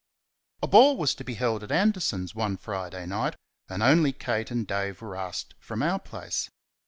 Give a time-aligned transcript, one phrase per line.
[0.63, 3.35] A ball was to be held at Anderson's one Friday night,
[3.69, 6.49] and only Kate and Dave were asked from our place.